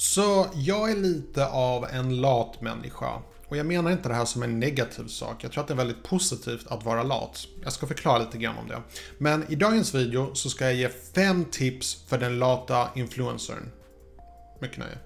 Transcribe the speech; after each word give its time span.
Så 0.00 0.46
jag 0.54 0.90
är 0.90 0.96
lite 0.96 1.46
av 1.46 1.84
en 1.84 2.20
lat 2.20 2.60
människa. 2.60 3.22
Och 3.48 3.56
jag 3.56 3.66
menar 3.66 3.90
inte 3.90 4.08
det 4.08 4.14
här 4.14 4.24
som 4.24 4.42
en 4.42 4.60
negativ 4.60 5.06
sak. 5.06 5.44
Jag 5.44 5.52
tror 5.52 5.62
att 5.62 5.68
det 5.68 5.74
är 5.74 5.76
väldigt 5.76 6.02
positivt 6.02 6.66
att 6.66 6.84
vara 6.84 7.02
lat. 7.02 7.46
Jag 7.62 7.72
ska 7.72 7.86
förklara 7.86 8.18
lite 8.18 8.38
grann 8.38 8.58
om 8.58 8.68
det. 8.68 8.82
Men 9.18 9.52
i 9.52 9.54
dagens 9.54 9.94
video 9.94 10.34
så 10.34 10.50
ska 10.50 10.64
jag 10.64 10.74
ge 10.74 10.88
fem 10.88 11.44
tips 11.44 12.04
för 12.06 12.18
den 12.18 12.38
lata 12.38 12.88
influencern. 12.94 13.70
Mycket 14.60 14.78
nöje. 14.78 14.98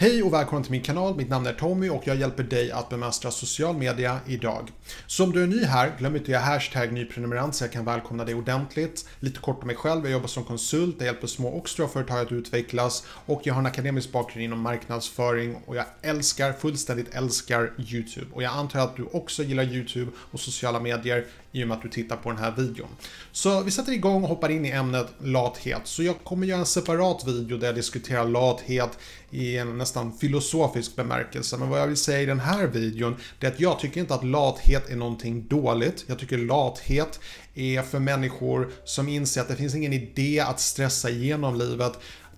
Hej 0.00 0.22
och 0.22 0.32
välkommen 0.32 0.62
till 0.62 0.72
min 0.72 0.82
kanal. 0.82 1.16
Mitt 1.16 1.28
namn 1.28 1.46
är 1.46 1.52
Tommy 1.52 1.88
och 1.88 2.02
jag 2.06 2.16
hjälper 2.16 2.42
dig 2.42 2.70
att 2.70 2.88
bemästra 2.88 3.30
social 3.30 3.76
media 3.76 4.20
idag. 4.26 4.72
Så 5.06 5.24
om 5.24 5.32
du 5.32 5.42
är 5.42 5.46
ny 5.46 5.64
här, 5.64 5.92
glöm 5.98 6.16
inte 6.16 6.24
att 6.24 6.28
göra 6.28 6.42
hashtag 6.42 6.92
nyprenumerant 6.92 7.54
så 7.54 7.64
jag 7.64 7.72
kan 7.72 7.84
välkomna 7.84 8.24
dig 8.24 8.34
ordentligt. 8.34 9.08
Lite 9.20 9.40
kort 9.40 9.60
om 9.60 9.66
mig 9.66 9.76
själv. 9.76 10.04
Jag 10.04 10.12
jobbar 10.12 10.26
som 10.26 10.44
konsult, 10.44 10.96
jag 10.98 11.06
hjälper 11.06 11.26
små 11.26 11.48
och 11.48 11.68
stora 11.68 11.88
företag 11.88 12.18
att 12.18 12.32
utvecklas 12.32 13.06
och 13.26 13.40
jag 13.44 13.54
har 13.54 13.60
en 13.60 13.66
akademisk 13.66 14.12
bakgrund 14.12 14.44
inom 14.44 14.60
marknadsföring 14.60 15.56
och 15.66 15.76
jag 15.76 15.84
älskar, 16.02 16.52
fullständigt 16.52 17.14
älskar 17.14 17.72
YouTube. 17.78 18.26
Och 18.32 18.42
jag 18.42 18.52
antar 18.52 18.80
att 18.80 18.96
du 18.96 19.02
också 19.12 19.42
gillar 19.42 19.64
YouTube 19.64 20.10
och 20.30 20.40
sociala 20.40 20.80
medier 20.80 21.26
i 21.52 21.64
och 21.64 21.68
med 21.68 21.76
att 21.76 21.82
du 21.82 21.88
tittar 21.88 22.16
på 22.16 22.30
den 22.30 22.38
här 22.38 22.50
videon. 22.56 22.88
Så 23.32 23.62
vi 23.62 23.70
sätter 23.70 23.92
igång 23.92 24.22
och 24.22 24.28
hoppar 24.28 24.48
in 24.48 24.64
i 24.64 24.70
ämnet 24.70 25.06
lathet. 25.20 25.80
Så 25.84 26.02
jag 26.02 26.24
kommer 26.24 26.46
göra 26.46 26.60
en 26.60 26.66
separat 26.66 27.26
video 27.26 27.58
där 27.58 27.66
jag 27.66 27.74
diskuterar 27.74 28.24
lathet 28.24 28.98
i 29.30 29.56
en 29.56 29.76
nästan 29.88 30.18
filosofisk 30.18 30.96
bemärkelse. 30.96 31.56
Men 31.56 31.68
vad 31.68 31.80
jag 31.80 31.86
vill 31.86 31.96
säga 31.96 32.20
i 32.20 32.26
den 32.26 32.40
här 32.40 32.66
videon 32.66 33.16
det 33.38 33.46
är 33.46 33.50
att 33.50 33.60
jag 33.60 33.78
tycker 33.78 34.00
inte 34.00 34.14
att 34.14 34.24
lathet 34.24 34.90
är 34.90 34.96
någonting 34.96 35.46
dåligt. 35.48 36.04
Jag 36.06 36.18
tycker 36.18 36.38
lathet 36.38 37.20
är 37.54 37.82
för 37.82 37.98
människor 37.98 38.70
som 38.84 39.08
inser 39.08 39.40
att 39.40 39.48
det 39.48 39.56
finns 39.56 39.74
ingen 39.74 39.92
idé 39.92 40.40
att 40.40 40.60
stressa 40.60 41.10
igenom 41.10 41.58
livet 41.58 41.92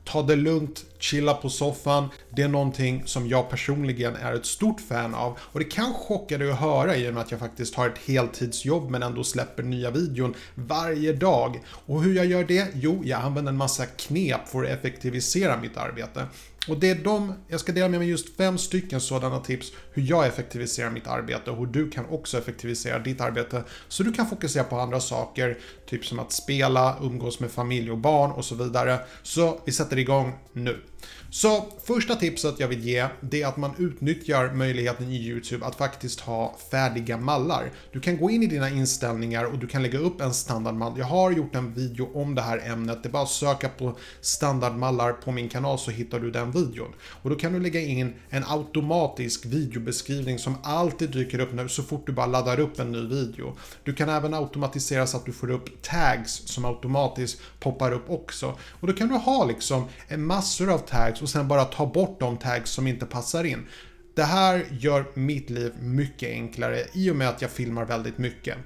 ta 0.05 0.23
det 0.23 0.37
lugnt, 0.37 0.85
chilla 1.03 1.35
på 1.35 1.49
soffan. 1.49 2.09
Det 2.31 2.43
är 2.43 2.49
någonting 2.49 3.03
som 3.07 3.29
jag 3.29 3.51
personligen 3.51 4.17
är 4.17 4.35
ett 4.35 4.47
stort 4.47 4.81
fan 4.81 5.15
av. 5.15 5.39
Och 5.41 5.59
det 5.59 5.65
kan 5.65 5.95
chocka 5.95 6.39
dig 6.39 6.51
att 6.51 6.59
höra 6.59 6.97
i 6.97 7.09
och 7.09 7.15
med 7.15 7.23
att 7.23 7.31
jag 7.31 7.41
faktiskt 7.41 7.75
har 7.75 7.89
ett 7.89 7.99
heltidsjobb 7.99 8.91
men 8.91 9.03
ändå 9.03 9.25
släpper 9.25 9.63
nya 9.63 9.91
videon 9.91 10.35
varje 10.55 11.13
dag. 11.13 11.61
Och 11.87 12.03
hur 12.03 12.17
jag 12.17 12.27
gör 12.27 12.45
det? 12.45 12.69
Jo, 12.75 13.03
jag 13.05 13.21
använder 13.21 13.53
en 13.53 13.59
massa 13.59 13.87
knep 13.87 14.49
för 14.49 14.65
att 14.65 14.71
effektivisera 14.71 15.61
mitt 15.61 15.77
arbete. 15.77 16.27
Och 16.69 16.79
det 16.79 16.91
är 16.91 16.95
de, 16.95 17.35
jag 17.49 17.61
ska 17.61 17.73
dela 17.73 17.89
med 17.89 18.01
mig 18.01 18.09
just 18.09 18.37
fem 18.37 18.59
stycken 18.59 19.01
sådana 19.01 19.41
tips 19.41 19.73
hur 19.93 20.03
jag 20.03 20.27
effektiviserar 20.27 20.91
mitt 20.91 21.07
arbete 21.07 21.51
och 21.51 21.57
hur 21.57 21.67
du 21.67 21.91
kan 21.91 22.07
också 22.07 22.39
effektivisera 22.39 22.99
ditt 22.99 23.21
arbete 23.21 23.65
så 23.89 24.03
du 24.03 24.13
kan 24.13 24.27
fokusera 24.27 24.65
på 24.65 24.79
andra 24.79 25.01
saker, 25.01 25.59
typ 25.87 26.07
som 26.07 26.19
att 26.19 26.33
spela, 26.33 26.97
umgås 27.03 27.41
med 27.41 27.51
familj 27.51 27.91
och 27.91 27.99
barn 27.99 28.31
och 28.31 28.45
så 28.45 28.55
vidare. 28.55 28.99
Så 29.23 29.61
vi 29.65 29.73
sätter 29.73 29.99
igång 29.99 30.39
nu. 30.53 30.81
Så 31.31 31.67
första 31.85 32.17
tipset 32.17 32.55
jag 32.61 32.69
vill 32.69 32.87
ge, 32.87 33.07
det 33.21 33.43
är 33.43 33.47
att 33.47 33.57
man 33.57 33.71
utnyttjar 33.79 34.53
möjligheten 34.53 35.11
i 35.11 35.17
YouTube 35.17 35.67
att 35.67 35.75
faktiskt 35.75 36.21
ha 36.21 36.57
färdiga 36.71 37.17
mallar. 37.17 37.73
Du 37.93 38.01
kan 38.01 38.17
gå 38.19 38.31
in 38.31 38.43
i 38.43 38.47
dina 38.47 38.71
inställningar 38.71 39.45
och 39.45 39.59
du 39.59 39.67
kan 39.67 39.83
lägga 39.83 39.99
upp 39.99 40.21
en 40.21 40.35
standardmall. 40.35 40.99
Jag 40.99 41.07
har 41.07 41.31
gjort 41.31 41.55
en 41.55 41.75
video 41.75 42.11
om 42.15 42.35
det 42.35 42.43
här 42.43 42.71
ämnet. 42.71 43.03
Det 43.03 43.09
är 43.09 43.11
bara 43.11 43.23
att 43.23 43.31
söka 43.31 43.69
på 43.69 43.97
standardmallar 44.21 45.13
på 45.13 45.33
min 45.33 45.49
kanal 45.49 45.79
så 45.79 45.91
hittar 45.91 46.21
du 46.21 46.31
den 46.31 46.51
videon. 46.51 46.93
Och 47.23 47.31
då 47.31 47.37
kan 47.37 47.53
du 47.53 47.61
lägga 47.61 47.81
in 47.81 48.15
en 48.31 48.45
automatisk 48.47 49.47
videobeskrivning 49.47 50.39
som 50.39 50.57
alltid 50.63 51.11
dyker 51.11 51.41
upp 51.41 51.53
nu 51.53 51.69
så 51.69 51.83
fort 51.83 52.07
du 52.07 52.13
bara 52.13 52.27
laddar 52.27 52.61
upp 52.61 52.81
en 52.81 52.93
ny 52.93 53.07
video. 53.07 53.57
Du 53.85 53.95
kan 53.95 54.09
även 54.09 54.35
automatisera 54.35 55.07
så 55.07 55.17
att 55.17 55.27
du 55.27 55.33
får 55.33 55.51
upp 55.51 55.83
tags 55.83 56.43
som 56.45 56.65
automatiskt 56.65 57.41
poppar 57.61 57.93
upp 57.93 58.11
också. 58.11 58.59
Och 58.81 58.87
då 58.87 58.93
kan 58.93 59.09
du 59.09 59.15
ha 59.15 59.45
liksom 59.45 59.89
massor 60.17 60.71
av 60.71 60.79
tags 60.91 61.23
och 61.23 61.29
sen 61.29 61.49
bara 61.49 61.65
ta 61.65 61.87
bort 61.87 62.21
de 62.21 62.37
tags 62.37 62.71
som 62.71 62.87
inte 62.87 63.07
passar 63.07 63.45
in. 63.45 63.67
Det 64.15 64.23
här 64.23 64.67
gör 64.71 65.05
mitt 65.15 65.51
liv 65.51 65.73
mycket 65.81 66.29
enklare 66.29 66.85
i 66.93 67.11
och 67.11 67.17
med 67.17 67.29
att 67.29 67.43
jag 67.43 67.51
filmar 67.51 67.85
väldigt 67.85 68.19
mycket. 68.19 68.59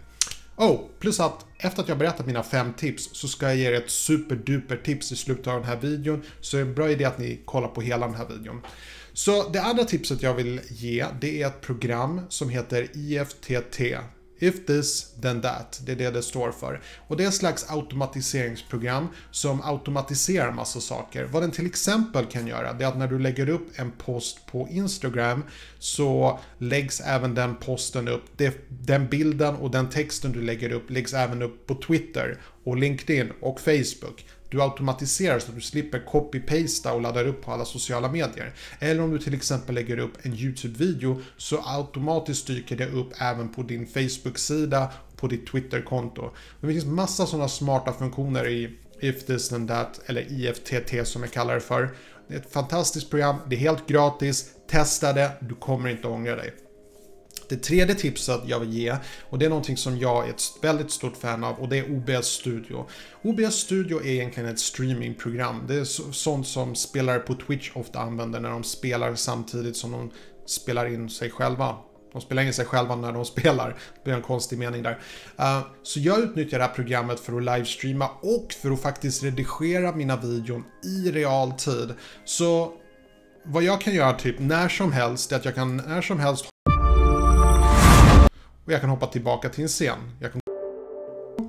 Oh, 0.56 0.80
plus 0.98 1.20
att 1.20 1.46
efter 1.58 1.82
att 1.82 1.88
jag 1.88 1.98
berättat 1.98 2.26
mina 2.26 2.42
fem 2.42 2.72
tips 2.72 3.10
så 3.12 3.28
ska 3.28 3.46
jag 3.46 3.56
ge 3.56 3.68
er 3.68 3.72
ett 3.72 3.90
superduper 3.90 4.76
tips 4.76 5.12
i 5.12 5.16
slutet 5.16 5.46
av 5.46 5.54
den 5.60 5.68
här 5.68 5.76
videon. 5.76 6.22
Så 6.40 6.56
det 6.56 6.62
är 6.62 6.66
en 6.66 6.74
bra 6.74 6.90
idé 6.90 7.04
att 7.04 7.18
ni 7.18 7.40
kollar 7.44 7.68
på 7.68 7.80
hela 7.80 8.06
den 8.06 8.16
här 8.16 8.26
videon. 8.28 8.60
Så 9.12 9.48
det 9.48 9.62
andra 9.62 9.84
tipset 9.84 10.22
jag 10.22 10.34
vill 10.34 10.60
ge 10.68 11.06
det 11.20 11.42
är 11.42 11.46
ett 11.46 11.60
program 11.60 12.20
som 12.28 12.48
heter 12.48 12.88
IFTT. 12.94 13.80
If 14.38 14.66
this, 14.66 15.14
then 15.22 15.42
that. 15.42 15.80
Det 15.86 15.92
är 15.92 15.96
det 15.96 16.10
det 16.10 16.22
står 16.22 16.52
för. 16.52 16.80
Och 17.08 17.16
det 17.16 17.24
är 17.24 17.28
ett 17.28 17.34
slags 17.34 17.70
automatiseringsprogram 17.70 19.08
som 19.30 19.60
automatiserar 19.64 20.52
massa 20.52 20.80
saker. 20.80 21.24
Vad 21.24 21.42
den 21.42 21.50
till 21.50 21.66
exempel 21.66 22.26
kan 22.26 22.46
göra, 22.46 22.72
det 22.72 22.84
är 22.84 22.88
att 22.88 22.98
när 22.98 23.08
du 23.08 23.18
lägger 23.18 23.48
upp 23.48 23.68
en 23.74 23.90
post 23.90 24.46
på 24.46 24.68
Instagram 24.70 25.44
så 25.78 26.40
läggs 26.58 27.00
även 27.00 27.34
den 27.34 27.56
posten 27.56 28.08
upp, 28.08 28.24
den 28.68 29.08
bilden 29.08 29.56
och 29.56 29.70
den 29.70 29.90
texten 29.90 30.32
du 30.32 30.42
lägger 30.42 30.72
upp 30.72 30.90
läggs 30.90 31.14
även 31.14 31.42
upp 31.42 31.66
på 31.66 31.74
Twitter 31.74 32.38
och 32.64 32.76
LinkedIn 32.76 33.32
och 33.40 33.60
Facebook. 33.60 34.24
Du 34.54 34.62
automatiserar 34.62 35.38
så 35.38 35.48
att 35.48 35.54
du 35.54 35.60
slipper 35.60 35.98
copy-pasta 35.98 36.92
och 36.92 37.03
laddar 37.03 37.26
upp 37.26 37.42
på 37.42 37.53
alla 37.53 37.65
sociala 37.65 38.09
medier. 38.09 38.54
Eller 38.78 39.03
om 39.03 39.10
du 39.10 39.19
till 39.19 39.34
exempel 39.34 39.75
lägger 39.75 39.98
upp 39.98 40.12
en 40.22 40.34
YouTube-video 40.34 41.20
så 41.37 41.62
automatiskt 41.65 42.47
dyker 42.47 42.76
det 42.76 42.87
upp 42.87 43.12
även 43.19 43.48
på 43.48 43.62
din 43.62 43.87
Facebook-sida 43.87 44.93
på 45.16 45.26
ditt 45.26 45.47
Twitter-konto. 45.47 46.31
Det 46.60 46.66
finns 46.66 46.84
massa 46.84 47.26
sådana 47.26 47.48
smarta 47.48 47.93
funktioner 47.93 48.48
i 48.48 48.78
If 49.00 49.26
this 49.26 49.53
and 49.53 49.69
that, 49.69 50.00
eller 50.06 50.32
IFTT 50.32 51.06
som 51.09 51.22
jag 51.22 51.32
kallar 51.32 51.54
det 51.54 51.60
för. 51.60 51.94
Det 52.28 52.34
är 52.34 52.38
ett 52.38 52.53
fantastiskt 52.53 53.10
program, 53.10 53.37
det 53.48 53.56
är 53.56 53.60
helt 53.60 53.87
gratis, 53.87 54.50
testa 54.70 55.12
det, 55.12 55.31
du 55.41 55.54
kommer 55.54 55.91
inte 55.91 56.09
ångra 56.09 56.37
dig. 56.37 56.63
Det 57.49 57.56
tredje 57.56 57.94
tipset 57.94 58.41
jag 58.47 58.60
vill 58.60 58.72
ge, 58.72 58.97
och 59.31 59.38
det 59.38 59.44
är 59.44 59.49
någonting 59.49 59.77
som 59.77 59.99
jag 59.99 60.27
är 60.27 60.31
ett 60.31 60.43
väldigt 60.62 60.91
stort 60.91 61.16
fan 61.16 61.44
av, 61.44 61.55
och 61.60 61.69
det 61.69 61.78
är 61.78 61.97
OBS 61.97 62.27
Studio. 62.27 62.87
OBS 63.22 63.55
Studio 63.55 64.00
är 64.00 64.06
egentligen 64.06 64.49
ett 64.49 64.59
streamingprogram. 64.59 65.65
Det 65.69 65.75
är 65.75 65.84
sånt 66.12 66.47
som 66.47 66.75
spelare 66.75 67.19
på 67.19 67.34
Twitch 67.34 67.71
ofta 67.75 67.99
använder 67.99 68.41
när 68.41 68.50
de 68.50 68.65
spelar 68.65 69.15
samtidigt 69.15 69.77
som 69.77 69.93
de 69.93 70.10
spelar 70.47 70.87
in 70.87 71.10
sig 71.10 71.31
själva. 71.31 71.77
De 72.12 72.21
spelar 72.21 72.43
in 72.43 72.53
sig 72.53 72.65
själva 72.65 72.97
när 72.97 73.12
de 73.12 73.25
spelar. 73.34 73.69
Det 73.69 74.05
blir 74.05 74.15
en 74.15 74.22
konstig 74.22 74.59
mening 74.59 74.82
där. 74.82 74.99
Uh, 75.41 75.61
så 75.82 76.00
jag 76.00 76.21
utnyttjar 76.21 76.59
det 76.59 76.65
här 76.65 76.75
programmet 76.75 77.21
för 77.21 77.37
att 77.37 77.44
livestreama 77.44 78.11
och 78.22 78.53
för 78.62 78.71
att 78.71 78.82
faktiskt 78.82 79.22
redigera 79.22 79.97
mina 79.97 80.16
videon 80.16 80.65
i 80.84 81.11
realtid. 81.11 81.94
Så 82.25 82.72
vad 83.47 83.62
jag 83.62 83.81
kan 83.81 83.94
göra 83.94 84.12
typ 84.12 84.38
när 84.38 84.69
som 84.69 84.93
helst 84.93 85.32
är 85.32 85.37
att 85.37 85.44
jag 85.44 85.55
kan 85.55 85.76
när 85.76 86.03
som 86.03 86.19
helst 86.19 86.44
och 88.64 88.72
jag 88.72 88.80
kan 88.80 88.91
hoppa 88.91 89.06
tillbaka 89.06 89.48
till 89.48 89.62
en 89.62 89.69
scen. 89.69 89.98
Jag 90.20 90.32
kan 90.32 90.41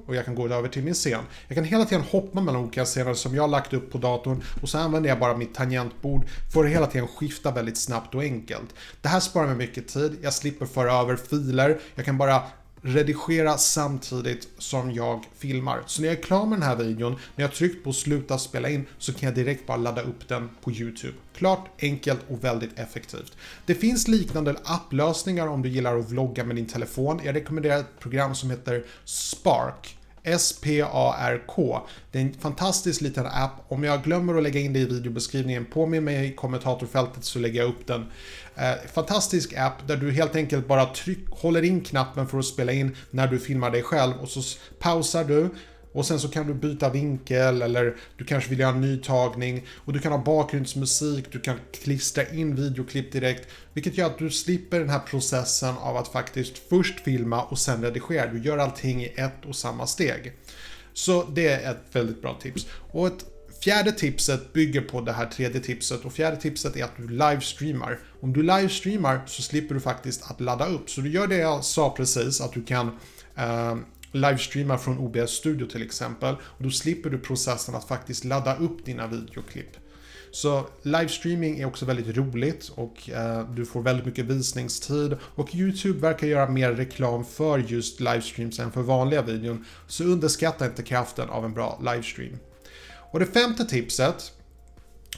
och 0.08 0.16
jag 0.16 0.26
kan 0.26 0.36
gå 0.36 0.48
över 0.48 0.70
till 0.70 0.84
min 0.84 0.94
scen. 0.94 1.24
Jag 1.48 1.56
kan 1.56 1.64
hela 1.64 1.86
tiden 1.86 2.04
hoppa 2.04 2.42
mellan 2.42 2.62
olika 2.62 2.86
scener 2.86 3.14
som 3.14 3.36
jag 3.36 3.44
har 3.44 3.48
lagt 3.48 3.74
upp 3.74 3.92
på 3.92 3.98
datorn 3.98 4.44
och 4.62 4.70
så 4.70 4.78
använder 4.78 5.10
jag 5.10 5.20
bara 5.20 5.38
mitt 5.38 5.54
tangentbord 5.54 6.26
för 6.54 6.66
att 6.66 6.72
hela 6.72 6.88
tiden 6.88 7.08
skifta 7.08 7.52
väldigt 7.52 7.78
snabbt 7.78 8.16
och 8.16 8.22
enkelt. 8.22 8.74
Det 9.02 9.08
här 9.08 9.20
sparar 9.20 9.48
mig 9.48 9.56
mycket 9.56 9.88
tid, 9.88 10.18
jag 10.22 10.34
slipper 10.34 10.66
föra 10.66 10.94
över 10.94 11.16
filer, 11.16 11.80
jag 11.96 12.06
kan 12.06 12.18
bara 12.18 12.42
redigera 12.86 13.58
samtidigt 13.58 14.48
som 14.58 14.92
jag 14.92 15.26
filmar. 15.38 15.84
Så 15.86 16.02
när 16.02 16.10
jag 16.10 16.18
är 16.18 16.24
klar 16.24 16.46
med 16.46 16.60
den 16.60 16.68
här 16.68 16.76
videon, 16.76 17.16
när 17.36 17.44
jag 17.44 17.54
tryckt 17.54 17.84
på 17.84 17.94
sluta 17.94 18.38
spela 18.38 18.70
in, 18.70 18.86
så 18.98 19.14
kan 19.14 19.28
jag 19.28 19.36
direkt 19.36 19.68
bara 19.68 19.78
ladda 19.78 20.02
upp 20.02 20.28
den 20.28 20.50
på 20.62 20.72
YouTube. 20.72 21.14
Klart, 21.36 21.68
enkelt 21.82 22.20
och 22.28 22.44
väldigt 22.44 22.80
effektivt. 22.80 23.38
Det 23.66 23.76
finns 23.76 24.08
liknande 24.08 24.56
applösningar 24.64 25.48
om 25.48 25.62
du 25.62 25.70
gillar 25.70 25.98
att 25.98 26.12
vlogga 26.12 26.44
med 26.44 26.56
din 26.56 26.66
telefon. 26.66 27.22
Jag 27.24 27.36
rekommenderar 27.36 27.80
ett 27.80 28.00
program 28.00 28.36
som 28.36 28.50
heter 28.50 28.86
Spark. 29.06 29.98
SPARK, 30.38 31.84
Det 32.12 32.20
är 32.20 32.24
en 32.24 32.34
fantastisk 32.34 33.02
liten 33.02 33.26
app. 33.26 33.52
Om 33.68 33.84
jag 33.84 34.04
glömmer 34.04 34.36
att 34.38 34.44
lägga 34.44 34.60
in 34.60 34.74
det 34.74 34.80
i 34.80 34.86
videobeskrivningen, 34.86 35.66
påminn 35.66 36.04
mig 36.04 36.28
i 36.28 36.36
kommentatorfältet 36.36 37.24
så 37.26 37.40
lägger 37.40 37.60
jag 37.60 37.70
upp 37.70 37.88
den. 37.88 38.06
Eh, 38.56 38.74
fantastisk 38.94 39.54
app 39.54 39.88
där 39.88 39.98
du 39.98 40.12
helt 40.12 40.36
enkelt 40.36 40.68
bara 40.68 40.86
tryck, 40.86 41.30
håller 41.30 41.64
in 41.64 41.82
knappen 41.82 42.28
för 42.28 42.40
att 42.40 42.46
spela 42.46 42.72
in 42.72 42.96
när 43.12 43.28
du 43.28 43.40
filmar 43.40 43.72
dig 43.72 43.84
själv 43.84 44.14
och 44.22 44.30
så 44.30 44.42
pausar 44.80 45.24
du 45.24 45.50
och 45.96 46.06
sen 46.06 46.20
så 46.20 46.28
kan 46.28 46.48
du 46.48 46.54
byta 46.54 46.90
vinkel 46.90 47.62
eller 47.62 47.96
du 48.18 48.26
kanske 48.26 48.50
vill 48.50 48.60
göra 48.60 48.76
en 48.76 48.82
ny 48.82 48.98
tagning 48.98 49.66
och 49.76 49.94
du 49.94 50.00
kan 50.00 50.12
ha 50.12 50.20
bakgrundsmusik, 50.20 51.32
du 51.32 51.40
kan 51.40 51.60
klistra 51.84 52.24
in 52.30 52.56
videoklipp 52.56 53.12
direkt. 53.12 53.48
Vilket 53.74 53.98
gör 53.98 54.06
att 54.06 54.18
du 54.18 54.30
slipper 54.30 54.80
den 54.80 54.90
här 54.90 55.00
processen 55.00 55.76
av 55.78 55.98
att 55.98 56.08
faktiskt 56.08 56.58
först 56.70 57.00
filma 57.00 57.44
och 57.44 57.60
sen 57.60 57.84
redigera. 57.84 58.32
Du 58.32 58.42
gör 58.42 58.58
allting 58.58 59.04
i 59.04 59.14
ett 59.16 59.46
och 59.46 59.56
samma 59.56 59.88
steg. 59.88 60.34
Så 60.94 61.24
det 61.24 61.48
är 61.48 61.72
ett 61.72 61.96
väldigt 61.96 62.22
bra 62.22 62.40
tips. 62.42 62.68
Och 62.92 63.08
ett 63.08 63.26
Fjärde 63.66 63.92
tipset 63.92 64.54
bygger 64.54 64.82
på 64.82 65.02
det 65.02 65.12
här 65.12 65.26
tredje 65.26 65.62
tipset 65.62 66.06
och 66.06 66.14
fjärde 66.14 66.38
tipset 66.38 66.76
är 66.76 66.84
att 66.84 66.98
du 66.98 67.08
livestreamar. 67.08 68.00
Om 68.22 68.34
du 68.34 68.44
livestreamar 68.44 69.22
så 69.26 69.42
slipper 69.42 69.76
du 69.76 69.82
faktiskt 69.82 70.32
att 70.32 70.42
ladda 70.42 70.66
upp. 70.66 70.90
Så 70.90 71.02
du 71.02 71.10
gör 71.10 71.28
det 71.28 71.38
jag 71.38 71.64
sa 71.64 71.90
precis, 71.90 72.42
att 72.42 72.54
du 72.54 72.64
kan 72.64 72.88
eh, 73.36 73.76
livestreamar 74.16 74.78
från 74.78 74.98
OBS 74.98 75.32
Studio 75.32 75.66
till 75.66 75.82
exempel. 75.82 76.36
Och 76.42 76.64
då 76.64 76.70
slipper 76.70 77.10
du 77.10 77.18
processen 77.18 77.76
att 77.76 77.88
faktiskt 77.88 78.24
ladda 78.24 78.56
upp 78.56 78.86
dina 78.86 79.08
videoklipp. 79.08 79.78
Så 80.32 80.68
livestreaming 80.82 81.60
är 81.60 81.66
också 81.66 81.86
väldigt 81.86 82.18
roligt 82.18 82.70
och 82.76 83.10
eh, 83.10 83.50
du 83.50 83.66
får 83.66 83.82
väldigt 83.82 84.06
mycket 84.06 84.26
visningstid 84.26 85.18
och 85.22 85.56
YouTube 85.56 86.00
verkar 86.00 86.28
göra 86.28 86.50
mer 86.50 86.72
reklam 86.72 87.26
för 87.26 87.60
just 87.60 88.00
livestreams 88.00 88.60
än 88.60 88.72
för 88.72 88.82
vanliga 88.82 89.22
videon. 89.22 89.66
Så 89.88 90.04
underskatta 90.04 90.66
inte 90.66 90.84
kraften 90.84 91.30
av 91.30 91.46
en 91.46 91.54
bra 91.54 91.80
livestream. 91.84 92.38
Och 93.12 93.20
det 93.20 93.26
femte 93.26 93.66
tipset 93.66 94.32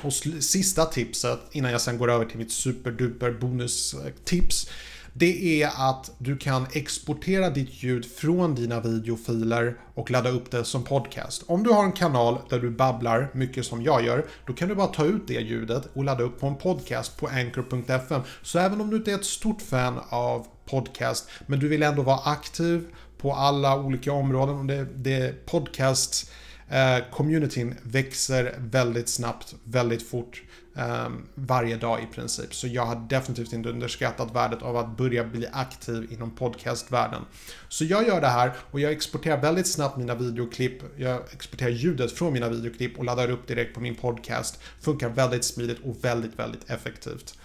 och 0.01 0.13
sista 0.13 0.85
tipset 0.85 1.39
innan 1.51 1.71
jag 1.71 1.81
sen 1.81 1.97
går 1.97 2.11
över 2.11 2.25
till 2.25 2.37
mitt 2.37 2.51
superduper 2.51 3.31
bonustips 3.31 4.67
eh, 4.67 4.73
det 5.19 5.63
är 5.63 5.69
att 5.89 6.11
du 6.17 6.37
kan 6.37 6.67
exportera 6.73 7.49
ditt 7.49 7.83
ljud 7.83 8.05
från 8.11 8.55
dina 8.55 8.79
videofiler 8.79 9.77
och 9.93 10.11
ladda 10.11 10.29
upp 10.29 10.51
det 10.51 10.63
som 10.63 10.83
podcast. 10.83 11.43
Om 11.47 11.63
du 11.63 11.69
har 11.69 11.83
en 11.83 11.91
kanal 11.91 12.37
där 12.49 12.59
du 12.59 12.69
babblar 12.69 13.29
mycket 13.33 13.65
som 13.65 13.81
jag 13.83 14.05
gör, 14.05 14.25
då 14.47 14.53
kan 14.53 14.69
du 14.69 14.75
bara 14.75 14.87
ta 14.87 15.05
ut 15.05 15.27
det 15.27 15.33
ljudet 15.33 15.87
och 15.93 16.03
ladda 16.03 16.23
upp 16.23 16.39
på 16.39 16.47
en 16.47 16.55
podcast 16.55 17.17
på 17.17 17.27
anchor.fm. 17.27 18.21
Så 18.41 18.59
även 18.59 18.81
om 18.81 18.89
du 18.89 18.97
inte 18.97 19.11
är 19.11 19.15
ett 19.15 19.25
stort 19.25 19.61
fan 19.61 19.99
av 20.09 20.47
podcast, 20.65 21.29
men 21.45 21.59
du 21.59 21.67
vill 21.67 21.83
ändå 21.83 22.01
vara 22.01 22.19
aktiv 22.31 22.87
på 23.17 23.33
alla 23.33 23.79
olika 23.79 24.11
områden, 24.11 24.59
och 24.59 24.65
det, 24.65 24.85
det 24.95 25.45
podcast 25.45 26.31
Eh, 26.69 27.03
communityn 27.11 27.75
växer 27.83 28.55
väldigt 28.57 29.09
snabbt, 29.09 29.55
väldigt 29.63 30.09
fort 30.09 30.43
um, 30.77 31.25
varje 31.35 31.77
dag 31.77 32.03
i 32.03 32.05
princip. 32.15 32.55
Så 32.55 32.67
jag 32.67 32.85
har 32.85 32.95
definitivt 33.09 33.53
inte 33.53 33.69
underskattat 33.69 34.35
värdet 34.35 34.61
av 34.61 34.77
att 34.77 34.97
börja 34.97 35.23
bli 35.23 35.47
aktiv 35.51 36.07
inom 36.13 36.31
podcastvärlden. 36.31 37.21
Så 37.69 37.85
jag 37.85 38.07
gör 38.07 38.21
det 38.21 38.27
här 38.27 38.51
och 38.71 38.79
jag 38.79 38.91
exporterar 38.91 39.41
väldigt 39.41 39.67
snabbt 39.67 39.97
mina 39.97 40.15
videoklipp. 40.15 40.81
Jag 40.97 41.21
exporterar 41.33 41.69
ljudet 41.69 42.11
från 42.11 42.33
mina 42.33 42.49
videoklipp 42.49 42.97
och 42.97 43.05
laddar 43.05 43.31
upp 43.31 43.47
direkt 43.47 43.73
på 43.73 43.79
min 43.79 43.95
podcast. 43.95 44.59
Funkar 44.81 45.09
väldigt 45.09 45.45
smidigt 45.45 45.79
och 45.83 46.03
väldigt, 46.03 46.39
väldigt 46.39 46.69
effektivt. 46.69 47.35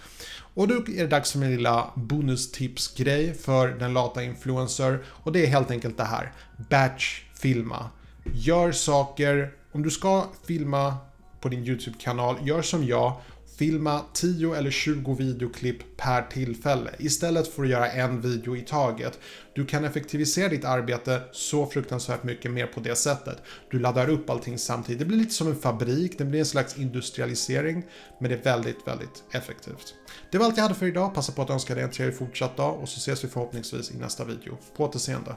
Och 0.55 0.67
då 0.67 0.75
är 0.75 0.97
det 0.97 1.07
dags 1.07 1.31
för 1.31 1.39
min 1.39 1.55
lilla 1.55 1.91
bonustipsgrej 1.95 3.33
för 3.33 3.67
den 3.67 3.93
lata 3.93 4.23
influencer. 4.23 5.03
Och 5.07 5.31
det 5.31 5.45
är 5.45 5.47
helt 5.47 5.71
enkelt 5.71 5.97
det 5.97 6.03
här. 6.03 6.31
Batch 6.69 7.21
filma. 7.33 7.89
Gör 8.33 8.71
saker, 8.71 9.51
om 9.71 9.83
du 9.83 9.91
ska 9.91 10.25
filma 10.47 10.97
på 11.43 11.49
din 11.49 11.67
YouTube-kanal, 11.67 12.35
gör 12.47 12.61
som 12.61 12.85
jag. 12.85 13.21
Filma 13.57 14.01
10 14.13 14.55
eller 14.55 14.71
20 14.71 15.15
videoklipp 15.15 15.97
per 15.97 16.21
tillfälle 16.21 16.91
istället 16.99 17.47
för 17.47 17.63
att 17.63 17.69
göra 17.69 17.91
en 17.91 18.21
video 18.21 18.55
i 18.55 18.61
taget. 18.61 19.19
Du 19.55 19.65
kan 19.65 19.85
effektivisera 19.85 20.49
ditt 20.49 20.65
arbete 20.65 21.21
så 21.31 21.65
fruktansvärt 21.65 22.23
mycket 22.23 22.51
mer 22.51 22.67
på 22.67 22.79
det 22.79 22.95
sättet. 22.95 23.37
Du 23.71 23.79
laddar 23.79 24.09
upp 24.09 24.29
allting 24.29 24.57
samtidigt. 24.57 24.99
Det 24.99 25.05
blir 25.05 25.17
lite 25.17 25.33
som 25.33 25.47
en 25.47 25.55
fabrik, 25.55 26.17
det 26.17 26.25
blir 26.25 26.39
en 26.39 26.45
slags 26.45 26.77
industrialisering, 26.77 27.85
men 28.19 28.29
det 28.29 28.37
är 28.37 28.43
väldigt, 28.43 28.87
väldigt 28.87 29.23
effektivt. 29.31 29.93
Det 30.31 30.37
var 30.37 30.45
allt 30.45 30.57
jag 30.57 30.63
hade 30.63 30.75
för 30.75 30.85
idag. 30.85 31.13
Passa 31.13 31.31
på 31.31 31.41
att 31.41 31.49
önska 31.49 31.75
dig 31.75 31.83
en 31.83 31.91
trevlig 31.91 32.17
fortsatt 32.17 32.57
dag 32.57 32.79
och 32.81 32.89
så 32.89 32.97
ses 32.97 33.23
vi 33.23 33.27
förhoppningsvis 33.27 33.91
i 33.91 33.97
nästa 33.97 34.25
video. 34.25 34.57
På 34.77 34.83
återseende. 34.83 35.35